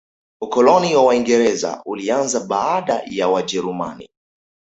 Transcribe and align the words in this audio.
ukoloni 0.41 0.95
wa 0.95 1.05
waingereza 1.05 1.81
ulianza 1.85 2.39
baada 2.39 3.01
ya 3.05 3.27
wajerumani 3.29 4.09